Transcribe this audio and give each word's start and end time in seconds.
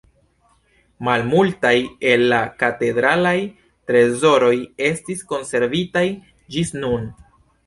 Malmultaj 1.07 1.73
el 2.13 2.23
la 2.31 2.39
katedralaj 2.63 3.35
trezoroj 3.91 4.53
estis 4.89 5.23
konservitaj 5.35 6.05
ĝis 6.57 6.75
nun. 6.83 7.07